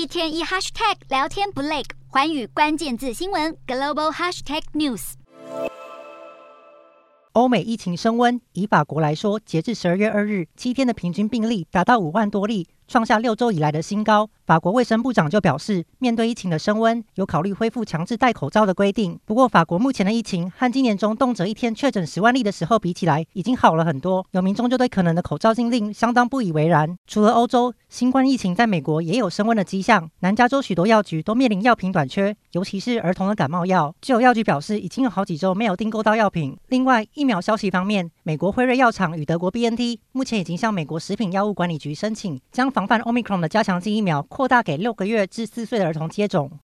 [0.00, 5.12] 一天一 hashtag 聊天不累，寰宇关键字新闻 global hashtag news。
[7.32, 12.66] 欧美疫情升温，以法国来说，截至十二月二日，七天的平均病例达到五万多例。
[12.90, 14.28] 创下六周以来的新高。
[14.44, 19.16] 法国卫生部长就表示，面对疫情的升温，有考虑恢复强制戴口罩的规定。
[19.24, 24.26] 不过，法国目前的疫情和今年中动辄一天确诊十万例的时候比起来，已经好了很多。
[24.32, 26.98] 有民众就对可能的口罩禁令相当不以为然。
[27.06, 30.10] 除了欧洲，新冠疫情在美国也有升温的迹象。
[30.18, 33.94] 南加州许多药局都面临药品短缺，尤其是儿童的感冒药。
[34.00, 36.58] 就有药局表示，已经有好几周没有订购到药品。
[36.66, 46.50] 另外，疫苗消息方面，美国辉瑞药厂与德国 BNT 目前已经向美国食品药物管理局申请将防范 Omicron 的加强剂疫苗扩大给六个月至四岁的儿童接种。